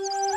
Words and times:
you 0.00 0.29